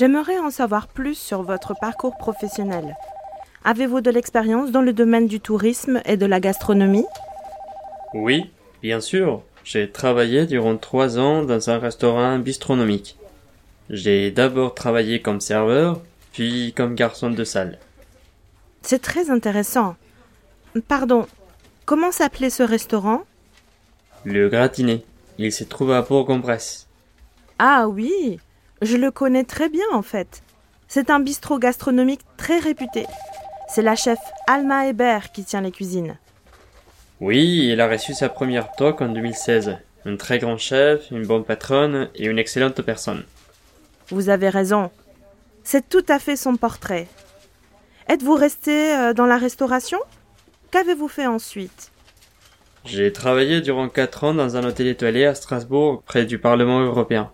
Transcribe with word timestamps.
J'aimerais 0.00 0.38
en 0.38 0.50
savoir 0.50 0.88
plus 0.88 1.14
sur 1.14 1.42
votre 1.42 1.74
parcours 1.78 2.16
professionnel. 2.16 2.96
Avez-vous 3.64 4.00
de 4.00 4.10
l'expérience 4.10 4.70
dans 4.70 4.80
le 4.80 4.94
domaine 4.94 5.26
du 5.26 5.40
tourisme 5.40 6.00
et 6.06 6.16
de 6.16 6.24
la 6.24 6.40
gastronomie? 6.40 7.04
Oui, 8.14 8.50
bien 8.80 9.02
sûr. 9.02 9.42
J'ai 9.62 9.90
travaillé 9.90 10.46
durant 10.46 10.78
trois 10.78 11.18
ans 11.18 11.42
dans 11.42 11.68
un 11.68 11.78
restaurant 11.78 12.38
bistronomique. 12.38 13.18
J'ai 13.90 14.30
d'abord 14.30 14.74
travaillé 14.74 15.20
comme 15.20 15.42
serveur, 15.42 16.00
puis 16.32 16.72
comme 16.74 16.94
garçon 16.94 17.28
de 17.28 17.44
salle. 17.44 17.78
C'est 18.80 19.02
très 19.02 19.28
intéressant. 19.28 19.96
Pardon, 20.88 21.26
comment 21.84 22.10
s'appelait 22.10 22.48
ce 22.48 22.62
restaurant? 22.62 23.24
Le 24.24 24.48
gratiné. 24.48 25.04
Il 25.36 25.52
se 25.52 25.64
trouve 25.64 25.92
à 25.92 26.00
Bourg-en-Bresse. 26.00 26.86
Ah 27.58 27.86
oui, 27.86 28.40
je 28.82 28.96
le 28.96 29.10
connais 29.10 29.44
très 29.44 29.68
bien 29.68 29.84
en 29.92 30.02
fait. 30.02 30.42
C'est 30.88 31.10
un 31.10 31.20
bistrot 31.20 31.58
gastronomique 31.58 32.22
très 32.36 32.58
réputé. 32.58 33.06
C'est 33.68 33.82
la 33.82 33.94
chef 33.94 34.18
Alma 34.46 34.88
Hébert 34.88 35.30
qui 35.32 35.44
tient 35.44 35.60
les 35.60 35.70
cuisines. 35.70 36.18
Oui, 37.20 37.68
il 37.70 37.80
a 37.80 37.88
reçu 37.88 38.14
sa 38.14 38.28
première 38.28 38.72
toque 38.72 39.00
en 39.00 39.08
2016. 39.08 39.76
Un 40.06 40.16
très 40.16 40.38
grand 40.38 40.56
chef, 40.56 41.10
une 41.10 41.26
bonne 41.26 41.44
patronne 41.44 42.08
et 42.14 42.26
une 42.26 42.38
excellente 42.38 42.80
personne. 42.82 43.24
Vous 44.08 44.30
avez 44.30 44.48
raison. 44.48 44.90
C'est 45.62 45.88
tout 45.88 46.04
à 46.08 46.18
fait 46.18 46.36
son 46.36 46.56
portrait. 46.56 47.06
Êtes-vous 48.08 48.34
resté 48.34 48.96
euh, 48.96 49.12
dans 49.12 49.26
la 49.26 49.36
restauration? 49.36 49.98
Qu'avez-vous 50.70 51.08
fait 51.08 51.26
ensuite? 51.26 51.92
J'ai 52.84 53.12
travaillé 53.12 53.60
durant 53.60 53.88
quatre 53.88 54.24
ans 54.24 54.34
dans 54.34 54.56
un 54.56 54.64
hôtel 54.64 54.86
étoilé 54.86 55.26
à 55.26 55.34
Strasbourg, 55.34 56.02
près 56.04 56.24
du 56.24 56.38
Parlement 56.38 56.80
européen. 56.80 57.30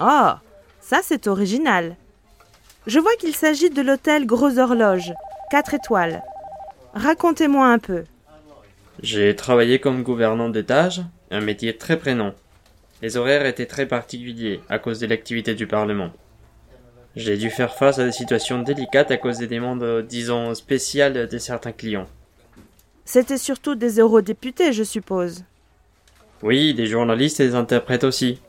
Oh, 0.00 0.30
ça 0.84 1.00
c'est 1.02 1.26
original. 1.26 1.96
Je 2.86 2.98
vois 2.98 3.16
qu'il 3.16 3.34
s'agit 3.34 3.70
de 3.70 3.80
l'hôtel 3.80 4.26
Gros 4.26 4.58
Horloge, 4.58 5.12
4 5.50 5.74
étoiles. 5.74 6.22
Racontez-moi 6.92 7.66
un 7.66 7.78
peu. 7.78 8.04
J'ai 9.02 9.34
travaillé 9.34 9.80
comme 9.80 10.02
gouvernant 10.02 10.50
d'étage, 10.50 11.02
un 11.30 11.40
métier 11.40 11.76
très 11.76 11.98
prenant. 11.98 12.34
Les 13.00 13.16
horaires 13.16 13.46
étaient 13.46 13.66
très 13.66 13.86
particuliers 13.86 14.60
à 14.68 14.78
cause 14.78 15.00
de 15.00 15.06
l'activité 15.06 15.54
du 15.54 15.66
Parlement. 15.66 16.10
J'ai 17.16 17.36
dû 17.36 17.48
faire 17.48 17.74
face 17.74 17.98
à 17.98 18.04
des 18.04 18.12
situations 18.12 18.60
délicates 18.62 19.10
à 19.10 19.16
cause 19.16 19.38
des 19.38 19.46
demandes, 19.46 20.04
disons, 20.06 20.54
spéciales 20.54 21.28
de 21.28 21.38
certains 21.38 21.72
clients. 21.72 22.08
C'était 23.04 23.38
surtout 23.38 23.74
des 23.74 23.98
eurodéputés, 24.00 24.72
je 24.72 24.82
suppose. 24.82 25.44
Oui, 26.42 26.74
des 26.74 26.86
journalistes 26.86 27.40
et 27.40 27.48
des 27.48 27.54
interprètes 27.54 28.04
aussi. 28.04 28.40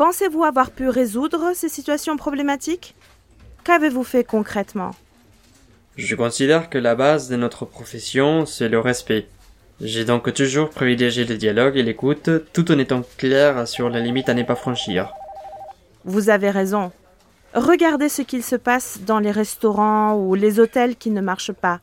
Pensez-vous 0.00 0.44
avoir 0.44 0.70
pu 0.70 0.88
résoudre 0.88 1.52
ces 1.52 1.68
situations 1.68 2.16
problématiques? 2.16 2.94
Qu'avez-vous 3.64 4.02
fait 4.02 4.24
concrètement? 4.24 4.92
Je 5.98 6.16
considère 6.16 6.70
que 6.70 6.78
la 6.78 6.94
base 6.94 7.28
de 7.28 7.36
notre 7.36 7.66
profession, 7.66 8.46
c'est 8.46 8.70
le 8.70 8.80
respect. 8.80 9.26
J'ai 9.78 10.06
donc 10.06 10.32
toujours 10.32 10.70
privilégié 10.70 11.26
le 11.26 11.36
dialogue 11.36 11.76
et 11.76 11.82
l'écoute, 11.82 12.30
tout 12.54 12.72
en 12.72 12.78
étant 12.78 13.02
clair 13.18 13.68
sur 13.68 13.90
la 13.90 14.00
limite 14.00 14.30
à 14.30 14.32
ne 14.32 14.42
pas 14.42 14.54
franchir. 14.54 15.12
Vous 16.06 16.30
avez 16.30 16.48
raison. 16.48 16.92
Regardez 17.52 18.08
ce 18.08 18.22
qu'il 18.22 18.42
se 18.42 18.56
passe 18.56 19.00
dans 19.04 19.18
les 19.18 19.32
restaurants 19.32 20.14
ou 20.16 20.34
les 20.34 20.60
hôtels 20.60 20.96
qui 20.96 21.10
ne 21.10 21.20
marchent 21.20 21.52
pas. 21.52 21.80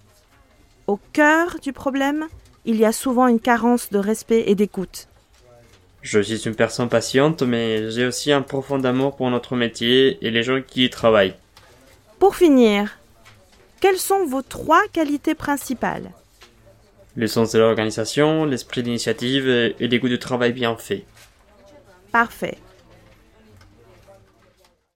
Au 0.87 0.99
cœur 1.13 1.57
du 1.61 1.71
problème, 1.71 2.25
il 2.65 2.77
y 2.77 2.85
a 2.85 2.91
souvent 2.91 3.27
une 3.27 3.39
carence 3.39 3.91
de 3.91 3.99
respect 3.99 4.45
et 4.47 4.55
d'écoute. 4.55 5.07
Je 6.01 6.19
suis 6.19 6.47
une 6.47 6.55
personne 6.55 6.89
patiente, 6.89 7.41
mais 7.41 7.91
j'ai 7.91 8.05
aussi 8.05 8.31
un 8.31 8.41
profond 8.41 8.83
amour 8.83 9.15
pour 9.15 9.29
notre 9.29 9.55
métier 9.55 10.17
et 10.25 10.31
les 10.31 10.43
gens 10.43 10.61
qui 10.61 10.85
y 10.85 10.89
travaillent. 10.89 11.35
Pour 12.19 12.35
finir, 12.35 12.97
quelles 13.81 13.97
sont 13.97 14.25
vos 14.25 14.41
trois 14.41 14.81
qualités 14.93 15.35
principales? 15.35 16.11
Le 17.15 17.27
sens 17.27 17.51
de 17.51 17.59
l'organisation, 17.59 18.45
l'esprit 18.45 18.83
d'initiative 18.83 19.47
et 19.47 19.87
des 19.87 19.99
goûts 19.99 20.09
de 20.09 20.15
travail 20.15 20.53
bien 20.53 20.75
fait. 20.77 21.03
Parfait. 22.11 22.57